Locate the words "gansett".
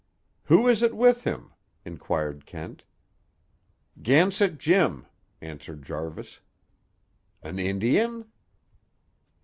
4.01-4.57